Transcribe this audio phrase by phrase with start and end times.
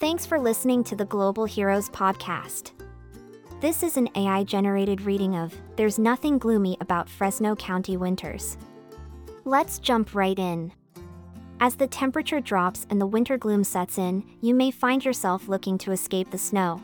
[0.00, 2.70] Thanks for listening to the Global Heroes podcast.
[3.60, 8.56] This is an AI generated reading of There's Nothing Gloomy About Fresno County Winters.
[9.44, 10.72] Let's jump right in.
[11.60, 15.76] As the temperature drops and the winter gloom sets in, you may find yourself looking
[15.76, 16.80] to escape the snow.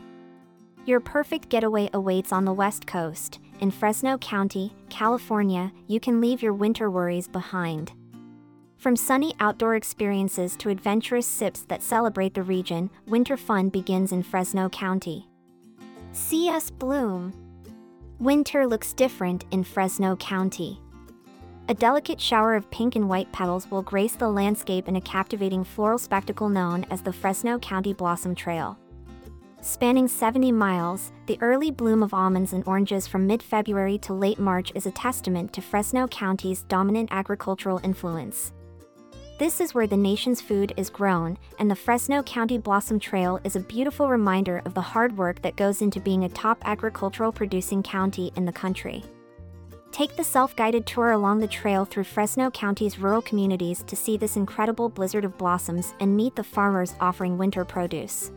[0.85, 3.39] Your perfect getaway awaits on the West Coast.
[3.61, 7.93] In Fresno County, California, you can leave your winter worries behind.
[8.77, 14.21] From sunny outdoor experiences to adventurous sips that celebrate the region, winter fun begins in
[14.21, 15.27] Fresno County.
[16.11, 17.33] See us bloom.
[18.19, 20.79] Winter looks different in Fresno County.
[21.69, 25.63] A delicate shower of pink and white petals will grace the landscape in a captivating
[25.63, 28.77] floral spectacle known as the Fresno County Blossom Trail.
[29.61, 34.37] Spanning 70 miles, the early bloom of almonds and oranges from mid February to late
[34.37, 38.53] March is a testament to Fresno County's dominant agricultural influence.
[39.37, 43.55] This is where the nation's food is grown, and the Fresno County Blossom Trail is
[43.55, 47.83] a beautiful reminder of the hard work that goes into being a top agricultural producing
[47.83, 49.03] county in the country.
[49.91, 54.17] Take the self guided tour along the trail through Fresno County's rural communities to see
[54.17, 58.31] this incredible blizzard of blossoms and meet the farmers offering winter produce.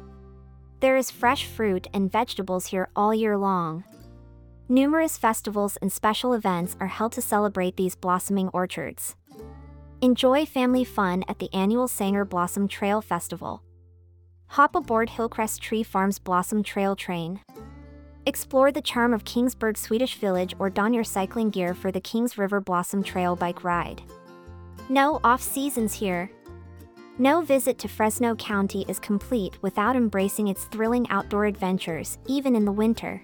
[0.81, 3.85] There is fresh fruit and vegetables here all year long.
[4.69, 9.17] Numerous festivals and special events are held to celebrate these blossoming orchards.
[10.03, 13.63] Enjoy family fun at the annual Sanger Blossom Trail Festival.
[14.47, 17.41] Hop aboard Hillcrest Tree Farm's Blossom Trail Train.
[18.25, 22.39] Explore the charm of Kingsburg Swedish Village or don your cycling gear for the Kings
[22.39, 24.01] River Blossom Trail bike ride.
[24.89, 26.31] No off seasons here.
[27.19, 32.65] No visit to Fresno County is complete without embracing its thrilling outdoor adventures, even in
[32.65, 33.23] the winter.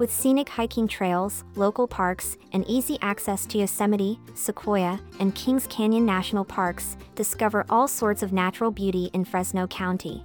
[0.00, 6.06] With scenic hiking trails, local parks, and easy access to Yosemite, Sequoia, and Kings Canyon
[6.06, 10.24] National Parks, discover all sorts of natural beauty in Fresno County.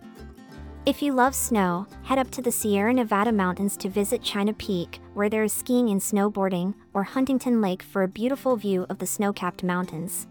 [0.86, 5.02] If you love snow, head up to the Sierra Nevada mountains to visit China Peak,
[5.14, 9.06] where there is skiing and snowboarding, or Huntington Lake for a beautiful view of the
[9.06, 10.26] snow capped mountains.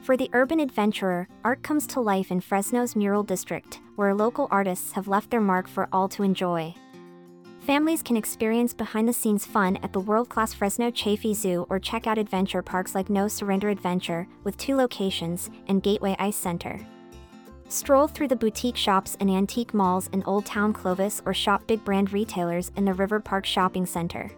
[0.00, 4.92] For the urban adventurer, art comes to life in Fresno's Mural District, where local artists
[4.92, 6.74] have left their mark for all to enjoy.
[7.64, 11.78] Families can experience behind the scenes fun at the world class Fresno Chaffee Zoo or
[11.78, 16.78] check out adventure parks like No Surrender Adventure, with two locations, and Gateway Ice Center.
[17.70, 21.82] Stroll through the boutique shops and antique malls in Old Town Clovis or shop big
[21.86, 24.30] brand retailers in the River Park Shopping Center.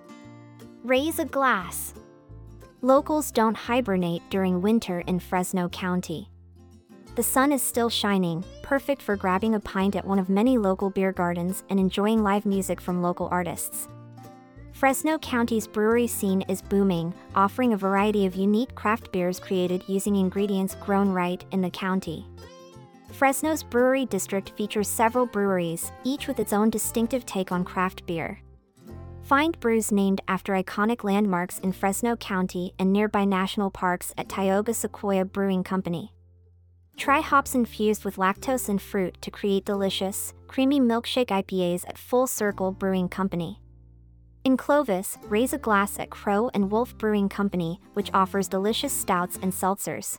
[0.84, 1.94] Raise a glass.
[2.80, 6.30] Locals don't hibernate during winter in Fresno County.
[7.16, 10.90] The sun is still shining, perfect for grabbing a pint at one of many local
[10.90, 13.88] beer gardens and enjoying live music from local artists.
[14.74, 20.16] Fresno County's brewery scene is booming, offering a variety of unique craft beers created using
[20.16, 22.26] ingredients grown right in the county.
[23.12, 28.42] Fresno's brewery district features several breweries, each with its own distinctive take on craft beer.
[29.22, 34.74] Find brews named after iconic landmarks in Fresno County and nearby national parks at Tioga
[34.74, 36.12] Sequoia Brewing Company.
[36.96, 42.26] Try hops infused with lactose and fruit to create delicious, creamy milkshake IPAs at Full
[42.26, 43.60] Circle Brewing Company.
[44.44, 49.38] In Clovis, raise a glass at Crow and Wolf Brewing Company, which offers delicious stouts
[49.42, 50.18] and seltzers.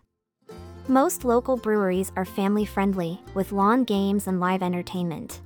[0.87, 5.41] Most local breweries are family friendly, with lawn games and live entertainment.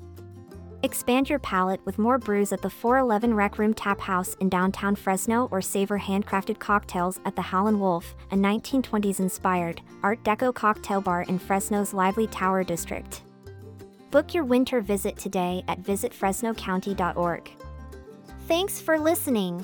[0.84, 4.96] Expand your palate with more brews at the 411 Rec Room Tap House in downtown
[4.96, 11.00] Fresno or savor handcrafted cocktails at the Howlin' Wolf, a 1920s inspired Art Deco cocktail
[11.00, 13.22] bar in Fresno's lively Tower District.
[14.10, 17.52] Book your winter visit today at visitfresnocounty.org.
[18.48, 19.64] Thanks for listening.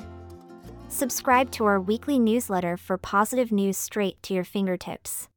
[0.88, 5.28] Subscribe to our weekly newsletter for positive news straight to your fingertips.